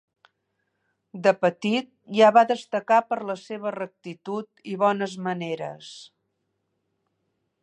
[1.27, 1.91] De petit,
[2.21, 5.97] ja va destacar per la seva rectitud i bones maneres.